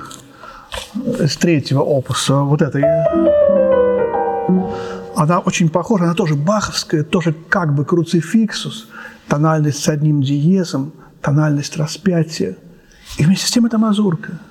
с 0.95 1.37
третьего 1.37 1.81
опуса, 1.81 2.37
вот 2.41 2.63
этой. 2.63 2.85
Она 5.17 5.41
очень 5.41 5.69
похожа, 5.69 6.05
она 6.05 6.15
тоже 6.15 6.35
баховская, 6.35 7.05
тоже 7.05 7.35
как 7.49 7.75
бы 7.75 7.85
круцификсус, 7.85 8.89
тональность 9.29 9.83
с 9.83 9.89
одним 9.89 10.23
диезом, 10.23 10.93
тональность 11.21 11.77
распятия. 11.77 12.57
И 13.19 13.25
вместе 13.25 13.47
с 13.47 13.51
тем 13.51 13.67
это 13.67 13.79
мазурка– 13.79 14.39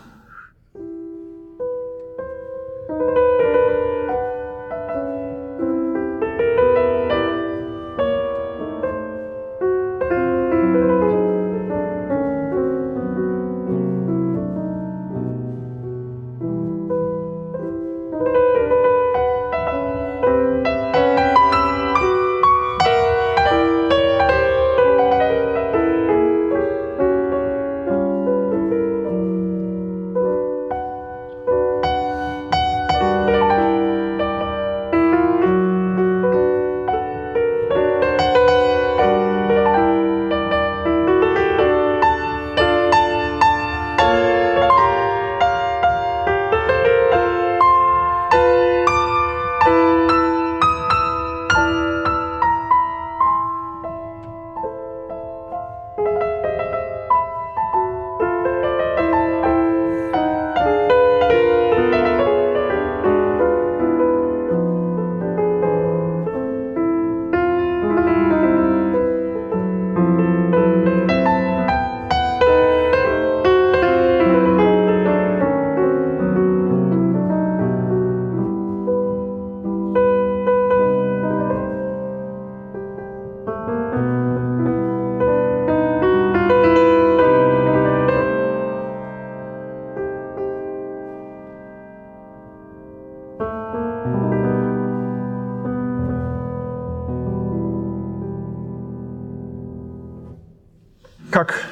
как 101.30 101.64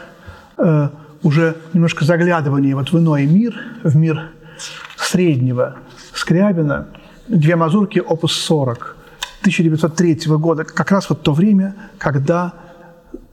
э, 0.57 0.89
уже 1.23 1.55
немножко 1.73 2.05
заглядывание 2.05 2.75
вот 2.75 2.91
в 2.91 2.97
иной 2.97 3.25
мир, 3.25 3.55
в 3.83 3.95
мир 3.95 4.29
среднего 4.97 5.77
Скрябина, 6.13 6.87
две 7.27 7.55
мазурки, 7.55 7.99
опус 7.99 8.33
40, 8.33 8.95
1903 9.41 10.19
года, 10.37 10.63
как 10.63 10.91
раз 10.91 11.09
вот 11.09 11.21
то 11.21 11.33
время, 11.33 11.75
когда 11.97 12.53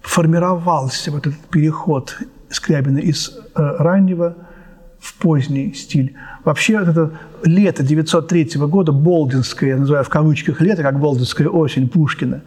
формировался 0.02 1.10
вот 1.10 1.26
этот 1.26 1.40
переход 1.50 2.16
Скрябина 2.50 2.98
из 2.98 3.30
э, 3.30 3.76
раннего 3.78 4.36
в 5.00 5.14
поздний 5.18 5.74
стиль. 5.74 6.14
Вообще 6.44 6.78
вот 6.78 6.88
это 6.88 7.10
лето 7.42 7.82
1903 7.82 8.60
года, 8.66 8.92
болдинское, 8.92 9.70
я 9.70 9.76
называю 9.76 10.04
в 10.04 10.08
кавычках 10.08 10.60
лето, 10.60 10.82
как 10.82 11.00
болдинская 11.00 11.48
осень 11.48 11.88
Пушкина, 11.88 12.42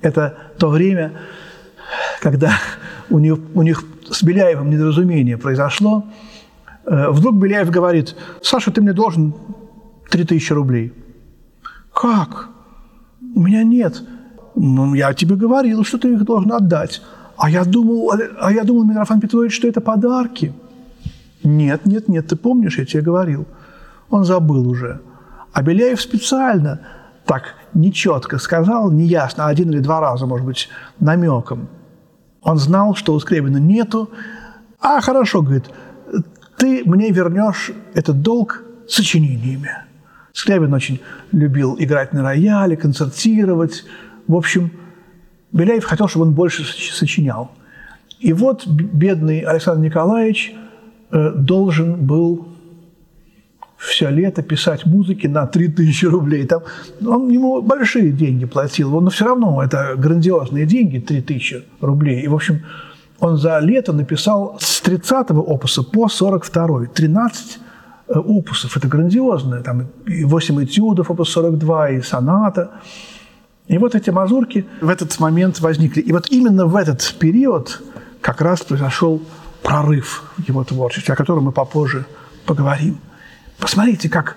это 0.00 0.36
то 0.58 0.70
время, 0.70 1.12
когда 2.20 2.52
у 3.10 3.18
них, 3.18 3.38
у 3.54 3.62
них 3.62 3.84
с 4.10 4.22
Беляевым 4.22 4.70
недоразумение 4.70 5.36
произошло, 5.36 6.04
э, 6.84 7.10
вдруг 7.10 7.36
Беляев 7.36 7.70
говорит, 7.70 8.16
Саша, 8.42 8.70
ты 8.70 8.80
мне 8.80 8.92
должен 8.92 9.34
3000 10.10 10.52
рублей. 10.52 10.92
Как? 11.92 12.48
У 13.34 13.40
меня 13.40 13.62
нет. 13.62 14.02
Ну, 14.54 14.94
я 14.94 15.12
тебе 15.14 15.36
говорил, 15.36 15.84
что 15.84 15.98
ты 15.98 16.12
их 16.12 16.24
должен 16.24 16.52
отдать. 16.52 17.02
А 17.36 17.50
я 17.50 17.64
думал, 17.64 18.12
а 18.40 18.52
я 18.52 18.64
думал, 18.64 18.84
Митрофан 18.84 19.20
Петрович, 19.20 19.54
что 19.54 19.68
это 19.68 19.80
подарки. 19.80 20.52
Нет, 21.44 21.86
нет, 21.86 22.08
нет, 22.08 22.26
ты 22.26 22.36
помнишь, 22.36 22.78
я 22.78 22.84
тебе 22.84 23.02
говорил. 23.02 23.46
Он 24.10 24.24
забыл 24.24 24.68
уже. 24.68 25.00
А 25.52 25.62
Беляев 25.62 26.00
специально 26.00 26.80
так 27.24 27.54
нечетко 27.74 28.38
сказал, 28.38 28.90
неясно, 28.90 29.46
один 29.46 29.70
или 29.70 29.80
два 29.80 30.00
раза, 30.00 30.26
может 30.26 30.46
быть, 30.46 30.68
намеком. 30.98 31.68
Он 32.42 32.58
знал, 32.58 32.94
что 32.94 33.14
у 33.14 33.20
Скрябина 33.20 33.58
нету. 33.58 34.10
А, 34.80 35.00
хорошо, 35.00 35.42
говорит, 35.42 35.64
ты 36.56 36.82
мне 36.84 37.10
вернешь 37.10 37.72
этот 37.94 38.22
долг 38.22 38.62
сочинениями. 38.88 39.70
Скрябин 40.32 40.72
очень 40.72 41.00
любил 41.32 41.76
играть 41.78 42.12
на 42.12 42.22
рояле, 42.22 42.76
концертировать. 42.76 43.84
В 44.26 44.36
общем, 44.36 44.70
Беляев 45.52 45.84
хотел, 45.84 46.08
чтобы 46.08 46.26
он 46.26 46.32
больше 46.32 46.64
сочинял. 46.92 47.50
И 48.20 48.32
вот 48.32 48.66
бедный 48.66 49.40
Александр 49.40 49.84
Николаевич 49.84 50.54
э, 51.10 51.32
должен 51.34 52.06
был 52.06 52.48
все 53.78 54.10
лето 54.10 54.42
писать 54.42 54.84
музыки 54.86 55.28
на 55.28 55.46
3000 55.46 56.06
рублей. 56.06 56.46
Там, 56.46 56.62
он 57.06 57.28
ему 57.28 57.62
большие 57.62 58.10
деньги 58.10 58.44
платил, 58.44 59.00
но 59.00 59.08
все 59.08 59.24
равно 59.24 59.62
это 59.62 59.94
грандиозные 59.96 60.66
деньги, 60.66 60.98
3000 60.98 61.64
рублей. 61.80 62.22
И, 62.22 62.28
в 62.28 62.34
общем, 62.34 62.64
он 63.20 63.38
за 63.38 63.58
лето 63.60 63.92
написал 63.92 64.56
с 64.60 64.82
30-го 64.82 65.40
опуса 65.40 65.82
по 65.82 66.06
42-й 66.06 66.88
13 66.88 67.58
э, 68.08 68.18
опусов. 68.18 68.76
Это 68.76 68.88
грандиозно. 68.88 69.62
Там 69.62 69.86
и 70.06 70.24
8 70.24 70.64
этюдов, 70.64 71.10
опус 71.10 71.30
42, 71.30 71.90
и 71.90 72.02
соната. 72.02 72.72
И 73.68 73.78
вот 73.78 73.94
эти 73.94 74.10
мазурки 74.10 74.66
в 74.80 74.88
этот 74.88 75.20
момент 75.20 75.60
возникли. 75.60 76.00
И 76.00 76.12
вот 76.12 76.30
именно 76.30 76.66
в 76.66 76.74
этот 76.74 77.14
период 77.20 77.80
как 78.20 78.40
раз 78.40 78.62
произошел 78.62 79.22
прорыв 79.62 80.24
в 80.36 80.48
его 80.48 80.64
творчестве, 80.64 81.14
о 81.14 81.16
котором 81.16 81.44
мы 81.44 81.52
попозже 81.52 82.06
поговорим. 82.44 82.98
Посмотрите, 83.58 84.08
как, 84.08 84.36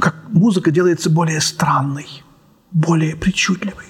как 0.00 0.14
музыка 0.28 0.70
делается 0.70 1.10
более 1.10 1.40
странной, 1.40 2.06
более 2.70 3.16
причудливой. 3.16 3.86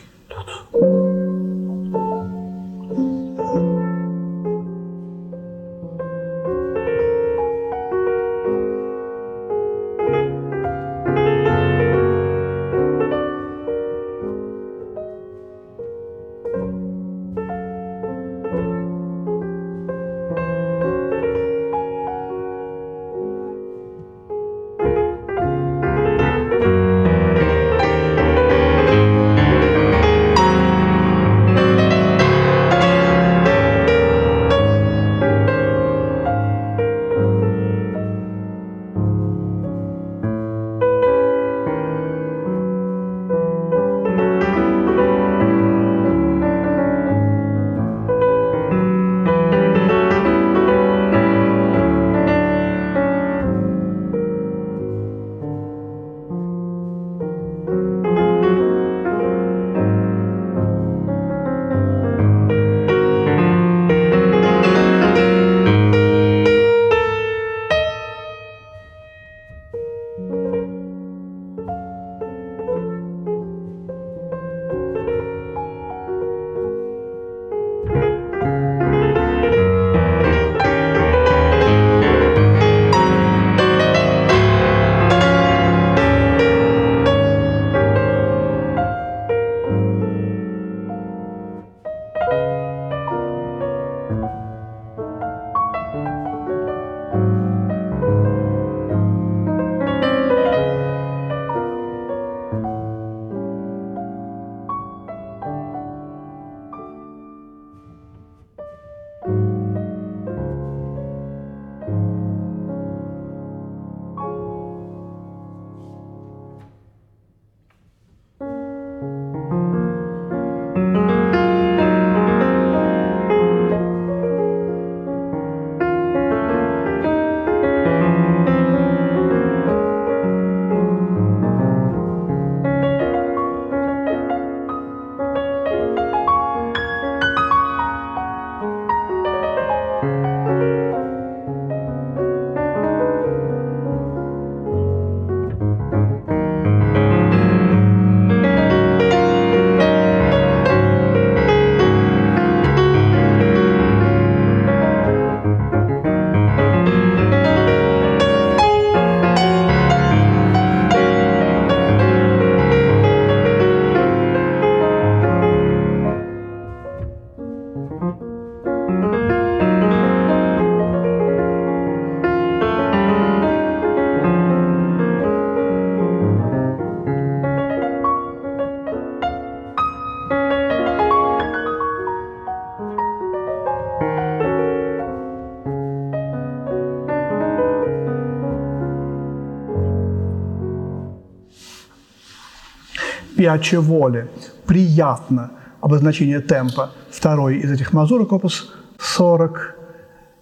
Пиачеволе, 193.47 194.29
приятно, 194.67 195.51
обозначение 195.81 196.41
темпа, 196.41 196.91
второй 197.11 197.59
из 197.59 197.71
этих 197.71 197.93
мазурок, 197.93 198.33
опус 198.33 198.73
40. 198.99 199.77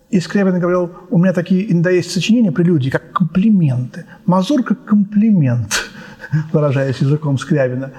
И 0.08 0.20
Скрябин 0.20 0.58
говорил, 0.58 0.90
у 1.10 1.18
меня 1.18 1.34
такие 1.34 1.70
иногда 1.70 1.90
есть 1.90 2.10
сочинения, 2.10 2.50
прелюдии, 2.50 2.88
как 2.88 3.12
комплименты. 3.12 4.06
Мазурка– 4.24 4.74
комплимент, 4.86 5.84
выражаясь 6.52 7.02
языком 7.02 7.36
Скрябина. 7.36 7.90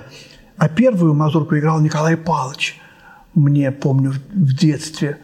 А 0.57 0.69
первую 0.69 1.13
мазурку 1.13 1.55
играл 1.55 1.79
Николай 1.81 2.17
Павлович. 2.17 2.81
Мне, 3.35 3.71
помню, 3.71 4.11
в 4.33 4.53
детстве 4.55 5.19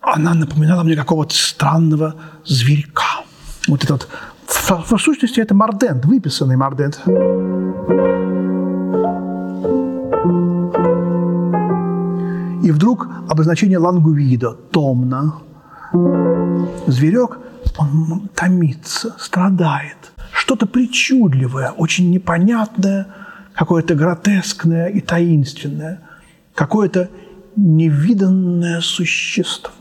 она 0.00 0.32
напоминала 0.32 0.84
мне 0.84 0.96
какого-то 0.96 1.34
странного 1.34 2.14
зверька. 2.46 3.24
Вот 3.68 3.84
этот 3.84 4.08
в, 4.46 4.70
в 4.70 4.98
сущности, 4.98 5.40
это 5.40 5.54
мордент, 5.54 6.06
выписанный 6.06 6.56
мордент. 6.56 7.02
И 12.62 12.70
вдруг 12.70 13.08
обозначение 13.28 13.78
лангувидо, 13.78 14.52
томно. 14.70 15.34
Зверек, 16.86 17.38
он 17.78 18.28
томится, 18.34 19.14
страдает. 19.18 20.12
Что-то 20.32 20.66
причудливое, 20.66 21.70
очень 21.70 22.10
непонятное, 22.10 23.06
какое-то 23.54 23.94
гротескное 23.94 24.86
и 24.86 25.00
таинственное, 25.00 26.00
какое-то 26.54 27.08
невиданное 27.56 28.80
существо. 28.80 29.72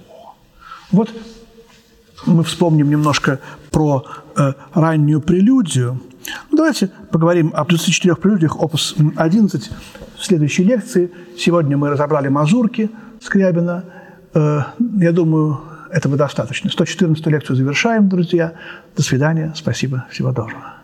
Вот 0.91 1.09
мы 2.25 2.43
вспомним 2.43 2.89
немножко 2.89 3.39
про 3.71 4.05
э, 4.35 4.53
раннюю 4.73 5.21
прелюдию. 5.21 6.01
Ну, 6.49 6.57
давайте 6.57 6.89
поговорим 7.11 7.51
о 7.55 7.65
24 7.65 8.15
прелюдиях, 8.15 8.61
опус 8.61 8.95
11 9.15 9.69
в 10.17 10.25
следующей 10.25 10.63
лекции. 10.63 11.11
Сегодня 11.37 11.77
мы 11.77 11.89
разобрали 11.89 12.27
мазурки 12.27 12.89
Скрябина. 13.21 13.83
Э, 14.33 14.61
я 14.97 15.11
думаю, 15.11 15.61
этого 15.91 16.17
достаточно. 16.17 16.69
114 16.69 17.25
лекцию 17.27 17.55
завершаем, 17.55 18.09
друзья. 18.09 18.53
До 18.95 19.03
свидания. 19.03 19.53
Спасибо. 19.55 20.05
Всего 20.09 20.31
доброго. 20.31 20.80